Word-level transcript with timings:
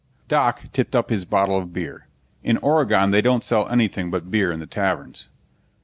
Doc 0.27 0.63
tipped 0.73 0.95
up 0.95 1.11
his 1.11 1.25
bottle 1.25 1.55
of 1.57 1.71
beer. 1.73 2.07
In 2.43 2.57
Oregon 2.57 3.11
they 3.11 3.21
don't 3.21 3.43
sell 3.43 3.67
anything 3.69 4.09
but 4.09 4.31
beer 4.31 4.51
in 4.51 4.59
the 4.59 4.65
taverns. 4.65 5.27